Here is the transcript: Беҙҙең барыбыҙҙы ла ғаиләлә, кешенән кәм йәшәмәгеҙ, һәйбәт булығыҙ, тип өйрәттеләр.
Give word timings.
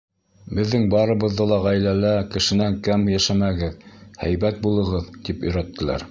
Беҙҙең 0.59 0.85
барыбыҙҙы 0.93 1.45
ла 1.49 1.59
ғаиләлә, 1.65 2.13
кешенән 2.35 2.77
кәм 2.87 3.03
йәшәмәгеҙ, 3.17 3.75
һәйбәт 4.23 4.57
булығыҙ, 4.65 5.13
тип 5.29 5.47
өйрәттеләр. 5.51 5.99